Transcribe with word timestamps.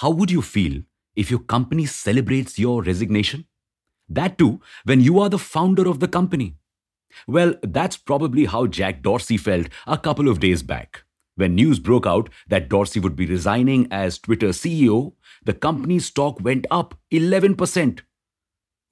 how 0.00 0.10
would 0.10 0.30
you 0.30 0.42
feel 0.42 0.82
if 1.16 1.28
your 1.28 1.40
company 1.40 1.84
celebrates 1.84 2.58
your 2.58 2.82
resignation? 2.82 3.46
That 4.08 4.38
too, 4.38 4.60
when 4.84 5.00
you 5.00 5.18
are 5.18 5.28
the 5.28 5.38
founder 5.38 5.88
of 5.88 5.98
the 5.98 6.06
company. 6.06 6.54
Well, 7.26 7.54
that's 7.62 7.96
probably 7.96 8.44
how 8.44 8.68
Jack 8.68 9.02
Dorsey 9.02 9.36
felt 9.36 9.68
a 9.88 9.98
couple 9.98 10.28
of 10.28 10.38
days 10.38 10.62
back. 10.62 11.02
When 11.34 11.56
news 11.56 11.80
broke 11.80 12.06
out 12.06 12.30
that 12.48 12.68
Dorsey 12.68 13.00
would 13.00 13.16
be 13.16 13.26
resigning 13.26 13.88
as 13.90 14.18
Twitter 14.18 14.48
CEO, 14.48 15.14
the 15.44 15.52
company's 15.52 16.06
stock 16.06 16.40
went 16.40 16.66
up 16.70 16.94
11%. 17.12 18.00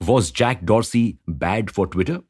Was 0.04 0.32
Jack 0.32 0.64
Dorsey 0.64 1.18
bad 1.28 1.70
for 1.70 1.86
Twitter? 1.86 2.22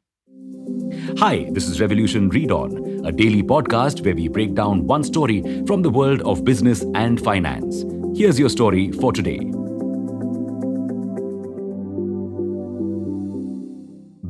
Hi, 1.17 1.47
this 1.51 1.67
is 1.67 1.81
Revolution 1.81 2.29
Read 2.29 2.51
On, 2.51 3.05
a 3.05 3.11
daily 3.11 3.41
podcast 3.41 4.05
where 4.05 4.15
we 4.15 4.27
break 4.27 4.53
down 4.53 4.85
one 4.85 5.03
story 5.03 5.41
from 5.65 5.81
the 5.81 5.89
world 5.89 6.21
of 6.21 6.43
business 6.43 6.85
and 6.93 7.19
finance. 7.19 7.83
Here's 8.17 8.39
your 8.39 8.49
story 8.49 8.91
for 8.93 9.13
today. 9.13 9.37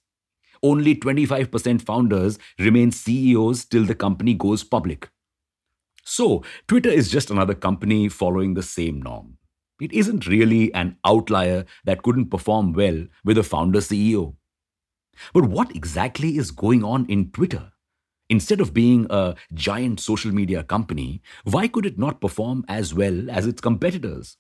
Only 0.63 0.95
25% 0.95 1.83
founders 1.83 2.39
remain 2.59 2.91
CEOs 2.91 3.65
till 3.65 3.85
the 3.85 3.95
company 3.95 4.35
goes 4.35 4.65
public. 4.65 5.09
So, 6.05 6.43
Twitter 6.67 6.89
is 6.89 7.11
just 7.11 7.31
another 7.31 7.55
company 7.55 8.09
following 8.09 8.55
the 8.55 8.63
same 8.63 9.03
norm. 9.03 9.37
It 9.81 9.93
isn't 9.93 10.27
really 10.27 10.73
an 10.75 10.97
outlier 11.05 11.65
that 11.85 12.03
couldn't 12.03 12.31
perform 12.31 12.73
well 12.73 13.07
with 13.25 13.39
a 13.39 13.43
founder 13.43 13.81
CEO. 13.81 14.35
But 15.33 15.45
what 15.45 15.75
exactly 15.75 16.37
is 16.37 16.51
going 16.51 16.83
on 16.83 17.07
in 17.07 17.31
Twitter? 17.31 17.73
Instead 18.31 18.61
of 18.61 18.75
being 18.75 19.07
a 19.09 19.35
giant 19.55 20.01
social 20.01 20.33
media 20.33 20.63
company, 20.63 21.23
why 21.45 21.69
could 21.69 21.87
it 21.87 21.99
not 21.99 22.21
perform 22.21 22.65
as 22.69 22.93
well 22.93 23.31
as 23.31 23.47
its 23.47 23.61
competitors? 23.61 24.37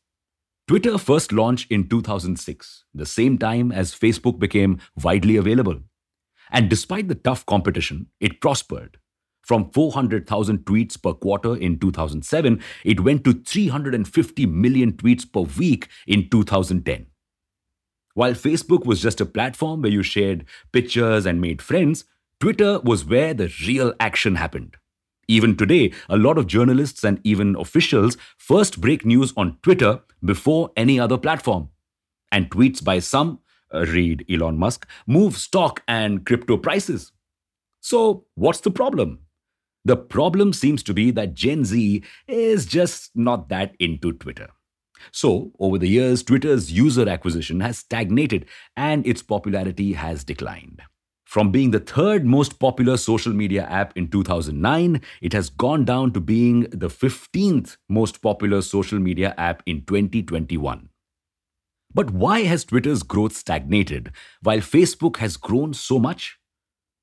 Twitter 0.66 0.98
first 0.98 1.32
launched 1.32 1.70
in 1.70 1.88
2006, 1.88 2.84
the 2.92 3.06
same 3.06 3.38
time 3.38 3.72
as 3.72 3.94
Facebook 3.94 4.38
became 4.38 4.78
widely 5.02 5.36
available. 5.36 5.80
And 6.50 6.68
despite 6.68 7.08
the 7.08 7.14
tough 7.14 7.44
competition, 7.46 8.06
it 8.20 8.40
prospered. 8.40 8.98
From 9.42 9.70
400,000 9.70 10.58
tweets 10.66 11.02
per 11.02 11.14
quarter 11.14 11.56
in 11.56 11.78
2007, 11.78 12.62
it 12.84 13.00
went 13.00 13.24
to 13.24 13.32
350 13.32 14.46
million 14.46 14.92
tweets 14.92 15.30
per 15.30 15.40
week 15.58 15.88
in 16.06 16.28
2010. 16.28 17.06
While 18.14 18.32
Facebook 18.32 18.84
was 18.84 19.00
just 19.00 19.20
a 19.20 19.26
platform 19.26 19.80
where 19.80 19.92
you 19.92 20.02
shared 20.02 20.44
pictures 20.72 21.24
and 21.24 21.40
made 21.40 21.62
friends, 21.62 22.04
Twitter 22.40 22.78
was 22.80 23.04
where 23.04 23.32
the 23.32 23.50
real 23.66 23.94
action 24.00 24.34
happened. 24.34 24.76
Even 25.28 25.56
today, 25.56 25.92
a 26.08 26.16
lot 26.16 26.36
of 26.36 26.46
journalists 26.46 27.04
and 27.04 27.20
even 27.22 27.54
officials 27.56 28.16
first 28.36 28.80
break 28.80 29.04
news 29.04 29.32
on 29.36 29.58
Twitter 29.62 30.00
before 30.24 30.72
any 30.76 30.98
other 30.98 31.18
platform. 31.18 31.68
And 32.32 32.50
tweets 32.50 32.82
by 32.82 32.98
some, 32.98 33.40
read 33.72 34.24
Elon 34.30 34.58
Musk, 34.58 34.86
move 35.06 35.36
stock 35.36 35.82
and 35.88 36.24
crypto 36.24 36.56
prices. 36.56 37.12
So, 37.80 38.26
what's 38.34 38.60
the 38.60 38.70
problem? 38.70 39.20
The 39.84 39.96
problem 39.96 40.52
seems 40.52 40.82
to 40.84 40.94
be 40.94 41.10
that 41.12 41.34
Gen 41.34 41.64
Z 41.64 42.02
is 42.26 42.66
just 42.66 43.10
not 43.14 43.48
that 43.48 43.74
into 43.78 44.12
Twitter. 44.12 44.48
So, 45.12 45.52
over 45.58 45.78
the 45.78 45.88
years, 45.88 46.22
Twitter's 46.22 46.72
user 46.72 47.08
acquisition 47.08 47.60
has 47.60 47.78
stagnated 47.78 48.46
and 48.76 49.06
its 49.06 49.22
popularity 49.22 49.92
has 49.92 50.24
declined. 50.24 50.82
From 51.24 51.52
being 51.52 51.70
the 51.72 51.80
third 51.80 52.24
most 52.24 52.58
popular 52.58 52.96
social 52.96 53.32
media 53.32 53.64
app 53.64 53.96
in 53.96 54.08
2009, 54.08 55.00
it 55.20 55.32
has 55.34 55.50
gone 55.50 55.84
down 55.84 56.12
to 56.12 56.20
being 56.20 56.62
the 56.70 56.88
15th 56.88 57.76
most 57.88 58.22
popular 58.22 58.62
social 58.62 58.98
media 58.98 59.34
app 59.36 59.62
in 59.66 59.84
2021. 59.84 60.88
But 61.94 62.10
why 62.10 62.42
has 62.42 62.64
Twitter's 62.64 63.02
growth 63.02 63.34
stagnated 63.34 64.12
while 64.42 64.58
Facebook 64.58 65.16
has 65.18 65.36
grown 65.36 65.74
so 65.74 65.98
much? 65.98 66.38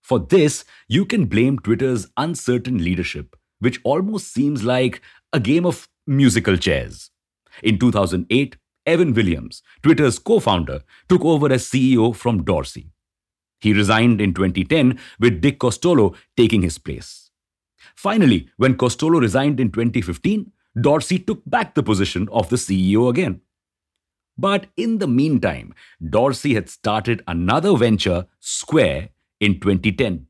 For 0.04 0.20
this, 0.20 0.66
you 0.88 1.06
can 1.06 1.26
blame 1.26 1.58
Twitter's 1.58 2.08
uncertain 2.16 2.84
leadership, 2.84 3.36
which 3.60 3.80
almost 3.84 4.32
seems 4.32 4.64
like 4.64 5.02
a 5.34 5.40
game 5.40 5.66
of 5.66 5.88
musical 6.06 6.58
chairs. 6.58 7.10
In 7.64 7.80
2008, 7.80 8.58
Evan 8.86 9.14
Williams, 9.14 9.64
Twitter's 9.82 10.20
co 10.20 10.40
founder, 10.40 10.82
took 11.10 11.26
over 11.26 11.52
as 11.52 11.66
CEO 11.66 12.16
from 12.16 12.44
Dorsey. 12.44 12.92
He 13.60 13.74
resigned 13.74 14.22
in 14.22 14.34
2010 14.34 15.00
with 15.20 15.42
Dick 15.42 15.60
Costolo 15.60 16.16
taking 16.38 16.62
his 16.62 16.78
place. 16.78 17.32
Finally, 17.96 18.50
when 18.58 18.76
Costolo 18.76 19.20
resigned 19.20 19.60
in 19.60 19.72
2015, 19.72 20.52
Dorsey 20.80 21.18
took 21.18 21.42
back 21.48 21.74
the 21.74 21.82
position 21.82 22.28
of 22.32 22.50
the 22.50 22.58
CEO 22.58 23.10
again. 23.10 23.42
But 24.38 24.68
in 24.76 24.98
the 24.98 25.08
meantime, 25.08 25.74
Dorsey 26.10 26.56
had 26.56 26.70
started 26.70 27.24
another 27.28 27.76
venture, 27.78 28.26
Square, 28.40 29.10
in 29.40 29.60
2010. 29.60 30.28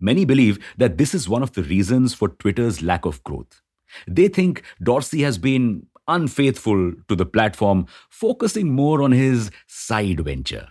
Many 0.00 0.24
believe 0.24 0.58
that 0.78 0.96
this 0.96 1.14
is 1.14 1.28
one 1.28 1.42
of 1.42 1.52
the 1.52 1.62
reasons 1.62 2.14
for 2.14 2.28
Twitter's 2.28 2.82
lack 2.82 3.04
of 3.04 3.22
growth. 3.22 3.60
They 4.08 4.28
think 4.28 4.62
Dorsey 4.82 5.22
has 5.22 5.36
been 5.36 5.86
unfaithful 6.08 6.92
to 7.08 7.16
the 7.16 7.26
platform, 7.26 7.86
focusing 8.08 8.72
more 8.72 9.02
on 9.02 9.12
his 9.12 9.50
side 9.66 10.20
venture. 10.20 10.68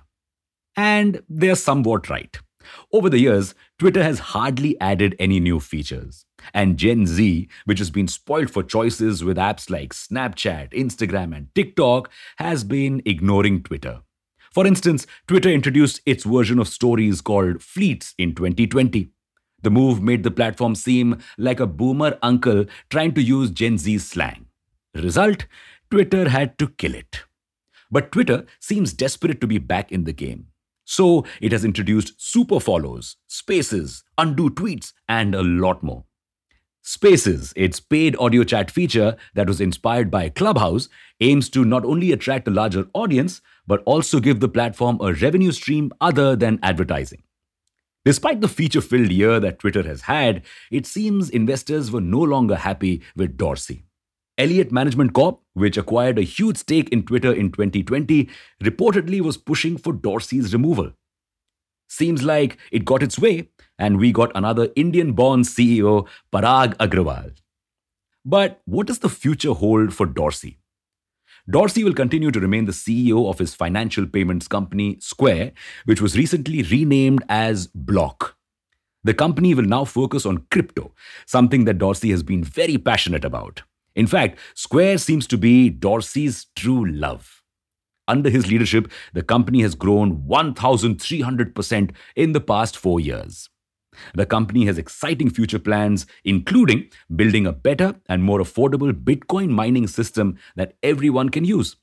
And 0.75 1.21
they're 1.29 1.55
somewhat 1.55 2.09
right. 2.09 2.37
Over 2.91 3.09
the 3.09 3.19
years, 3.19 3.55
Twitter 3.77 4.03
has 4.03 4.19
hardly 4.19 4.79
added 4.79 5.15
any 5.19 5.39
new 5.39 5.59
features. 5.59 6.25
And 6.53 6.77
Gen 6.77 7.05
Z, 7.05 7.47
which 7.65 7.79
has 7.79 7.91
been 7.91 8.07
spoiled 8.07 8.49
for 8.49 8.63
choices 8.63 9.23
with 9.23 9.37
apps 9.37 9.69
like 9.69 9.93
Snapchat, 9.93 10.71
Instagram, 10.71 11.35
and 11.35 11.53
TikTok, 11.53 12.09
has 12.37 12.63
been 12.63 13.01
ignoring 13.05 13.63
Twitter. 13.63 14.01
For 14.53 14.65
instance, 14.65 15.05
Twitter 15.27 15.49
introduced 15.49 16.01
its 16.05 16.23
version 16.23 16.59
of 16.59 16.67
stories 16.67 17.21
called 17.21 17.61
Fleets 17.61 18.15
in 18.17 18.33
2020. 18.33 19.11
The 19.61 19.69
move 19.69 20.01
made 20.01 20.23
the 20.23 20.31
platform 20.31 20.75
seem 20.75 21.19
like 21.37 21.59
a 21.59 21.67
boomer 21.67 22.17
uncle 22.21 22.65
trying 22.89 23.13
to 23.13 23.21
use 23.21 23.51
Gen 23.51 23.77
Z 23.77 23.99
slang. 23.99 24.45
Result 24.95 25.45
Twitter 25.91 26.29
had 26.29 26.57
to 26.59 26.67
kill 26.67 26.95
it. 26.95 27.21
But 27.91 28.11
Twitter 28.11 28.45
seems 28.59 28.93
desperate 28.93 29.41
to 29.41 29.47
be 29.47 29.57
back 29.57 29.91
in 29.91 30.03
the 30.03 30.13
game. 30.13 30.47
So 30.89 31.23
it 31.39 31.51
has 31.51 31.63
introduced 31.63 32.13
super 32.17 32.59
follows, 32.59 33.15
spaces, 33.27 34.03
undo 34.17 34.49
tweets, 34.49 34.91
and 35.07 35.35
a 35.35 35.43
lot 35.43 35.83
more. 35.83 36.05
Spaces, 36.81 37.53
its 37.55 37.79
paid 37.79 38.15
audio 38.17 38.43
chat 38.43 38.71
feature 38.71 39.15
that 39.35 39.45
was 39.45 39.61
inspired 39.61 40.09
by 40.09 40.29
Clubhouse, 40.29 40.89
aims 41.21 41.47
to 41.51 41.63
not 41.63 41.85
only 41.85 42.11
attract 42.11 42.47
a 42.47 42.51
larger 42.51 42.87
audience, 42.95 43.39
but 43.67 43.83
also 43.85 44.19
give 44.19 44.39
the 44.39 44.49
platform 44.49 44.97
a 44.99 45.13
revenue 45.13 45.51
stream 45.51 45.91
other 46.01 46.35
than 46.35 46.57
advertising. 46.63 47.21
Despite 48.03 48.41
the 48.41 48.47
feature 48.47 48.81
filled 48.81 49.11
year 49.11 49.39
that 49.39 49.59
Twitter 49.59 49.83
has 49.83 50.01
had, 50.01 50.41
it 50.71 50.87
seems 50.87 51.29
investors 51.29 51.91
were 51.91 52.01
no 52.01 52.21
longer 52.21 52.55
happy 52.55 53.03
with 53.15 53.37
Dorsey. 53.37 53.83
Elliott 54.39 54.71
Management 54.71 55.13
Corp, 55.13 55.41
which 55.53 55.77
acquired 55.77 56.17
a 56.17 56.23
huge 56.23 56.57
stake 56.57 56.87
in 56.89 57.03
Twitter 57.03 57.33
in 57.33 57.51
2020, 57.51 58.29
reportedly 58.63 59.19
was 59.19 59.35
pushing 59.35 59.77
for 59.77 59.91
Dorsey's 59.91 60.53
removal. 60.53 60.93
Seems 61.89 62.23
like 62.23 62.57
it 62.71 62.85
got 62.85 63.03
its 63.03 63.19
way, 63.19 63.49
and 63.77 63.99
we 63.99 64.13
got 64.13 64.31
another 64.35 64.69
Indian 64.77 65.11
born 65.11 65.41
CEO, 65.41 66.07
Parag 66.31 66.75
Agrawal. 66.77 67.33
But 68.23 68.61
what 68.65 68.87
does 68.87 68.99
the 68.99 69.09
future 69.09 69.53
hold 69.53 69.93
for 69.93 70.05
Dorsey? 70.05 70.59
Dorsey 71.49 71.83
will 71.83 71.93
continue 71.93 72.31
to 72.31 72.39
remain 72.39 72.65
the 72.65 72.71
CEO 72.71 73.29
of 73.29 73.39
his 73.39 73.55
financial 73.55 74.05
payments 74.05 74.47
company, 74.47 74.97
Square, 75.01 75.51
which 75.85 75.99
was 75.99 76.15
recently 76.17 76.61
renamed 76.63 77.23
as 77.27 77.67
Block. 77.67 78.37
The 79.03 79.13
company 79.13 79.53
will 79.53 79.63
now 79.63 79.83
focus 79.83 80.25
on 80.25 80.45
crypto, 80.51 80.93
something 81.25 81.65
that 81.65 81.79
Dorsey 81.79 82.11
has 82.11 82.21
been 82.21 82.43
very 82.43 82.77
passionate 82.77 83.25
about. 83.25 83.63
In 83.99 84.07
fact, 84.07 84.39
Square 84.53 84.99
seems 84.99 85.27
to 85.27 85.37
be 85.37 85.69
Dorsey's 85.69 86.47
true 86.55 86.89
love. 86.89 87.43
Under 88.07 88.29
his 88.29 88.47
leadership, 88.47 88.89
the 89.13 89.21
company 89.21 89.61
has 89.61 89.75
grown 89.75 90.21
1,300% 90.21 91.91
in 92.15 92.31
the 92.31 92.39
past 92.39 92.77
four 92.77 93.01
years. 93.01 93.49
The 94.13 94.25
company 94.25 94.65
has 94.67 94.77
exciting 94.77 95.29
future 95.29 95.59
plans, 95.59 96.05
including 96.23 96.89
building 97.13 97.45
a 97.45 97.51
better 97.51 97.95
and 98.07 98.23
more 98.23 98.39
affordable 98.39 98.93
Bitcoin 98.93 99.49
mining 99.49 99.87
system 99.87 100.37
that 100.55 100.77
everyone 100.81 101.27
can 101.27 101.43
use. 101.43 101.75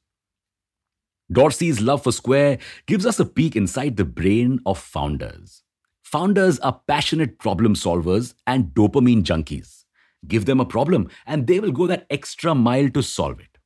Dorsey's 1.30 1.82
love 1.82 2.02
for 2.02 2.12
Square 2.12 2.60
gives 2.86 3.04
us 3.04 3.20
a 3.20 3.26
peek 3.26 3.54
inside 3.54 3.98
the 3.98 4.06
brain 4.06 4.60
of 4.64 4.78
founders. 4.78 5.64
Founders 6.04 6.58
are 6.60 6.80
passionate 6.88 7.38
problem 7.38 7.74
solvers 7.74 8.32
and 8.46 8.68
dopamine 8.68 9.22
junkies. 9.22 9.85
Give 10.26 10.44
them 10.44 10.60
a 10.60 10.64
problem, 10.64 11.08
and 11.26 11.46
they 11.46 11.60
will 11.60 11.72
go 11.72 11.86
that 11.86 12.06
extra 12.10 12.54
mile 12.54 12.88
to 12.90 13.02
solve 13.02 13.40
it. 13.40 13.58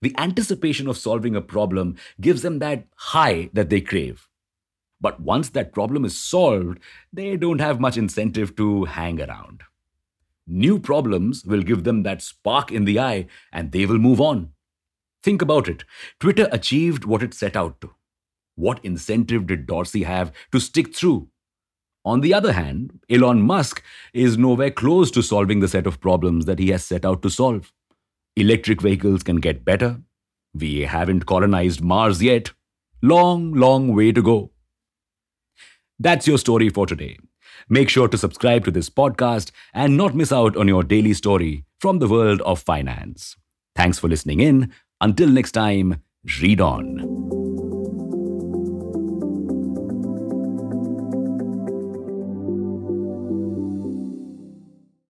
The 0.00 0.14
anticipation 0.18 0.88
of 0.88 0.98
solving 0.98 1.36
a 1.36 1.40
problem 1.40 1.96
gives 2.20 2.42
them 2.42 2.58
that 2.58 2.86
high 2.96 3.50
that 3.52 3.70
they 3.70 3.80
crave. 3.80 4.28
But 5.00 5.20
once 5.20 5.48
that 5.50 5.72
problem 5.72 6.04
is 6.04 6.16
solved, 6.16 6.78
they 7.12 7.36
don't 7.36 7.60
have 7.60 7.80
much 7.80 7.96
incentive 7.96 8.56
to 8.56 8.84
hang 8.84 9.20
around. 9.20 9.62
New 10.46 10.78
problems 10.78 11.44
will 11.44 11.62
give 11.62 11.84
them 11.84 12.02
that 12.02 12.22
spark 12.22 12.72
in 12.72 12.84
the 12.84 12.98
eye 12.98 13.26
and 13.52 13.70
they 13.70 13.86
will 13.86 13.98
move 13.98 14.20
on. 14.20 14.50
Think 15.22 15.40
about 15.40 15.68
it. 15.68 15.84
Twitter 16.18 16.48
achieved 16.50 17.04
what 17.04 17.22
it 17.22 17.34
set 17.34 17.56
out 17.56 17.80
to. 17.80 17.90
What 18.56 18.84
incentive 18.84 19.46
did 19.46 19.66
Dorsey 19.66 20.02
have 20.02 20.32
to 20.50 20.60
stick 20.60 20.94
through? 20.94 21.28
On 22.04 22.20
the 22.20 22.34
other 22.34 22.52
hand, 22.52 22.98
Elon 23.08 23.42
Musk 23.42 23.82
is 24.12 24.36
nowhere 24.36 24.70
close 24.70 25.10
to 25.12 25.22
solving 25.22 25.60
the 25.60 25.68
set 25.68 25.86
of 25.86 26.00
problems 26.00 26.46
that 26.46 26.58
he 26.58 26.70
has 26.70 26.84
set 26.84 27.04
out 27.04 27.22
to 27.22 27.30
solve. 27.30 27.72
Electric 28.34 28.80
vehicles 28.80 29.22
can 29.22 29.36
get 29.36 29.64
better. 29.64 30.00
We 30.54 30.80
haven't 30.80 31.26
colonized 31.26 31.80
Mars 31.82 32.22
yet. 32.22 32.50
Long, 33.02 33.52
long 33.52 33.94
way 33.94 34.12
to 34.12 34.22
go. 34.22 34.50
That's 35.98 36.26
your 36.26 36.38
story 36.38 36.68
for 36.68 36.86
today. 36.86 37.18
Make 37.68 37.88
sure 37.88 38.08
to 38.08 38.18
subscribe 38.18 38.64
to 38.64 38.70
this 38.70 38.90
podcast 38.90 39.50
and 39.72 39.96
not 39.96 40.14
miss 40.14 40.32
out 40.32 40.56
on 40.56 40.66
your 40.68 40.82
daily 40.82 41.14
story 41.14 41.64
from 41.78 42.00
the 42.00 42.08
world 42.08 42.40
of 42.42 42.60
finance. 42.60 43.36
Thanks 43.76 43.98
for 43.98 44.08
listening 44.08 44.40
in. 44.40 44.72
Until 45.00 45.28
next 45.28 45.52
time, 45.52 46.02
read 46.40 46.60
on. 46.60 47.31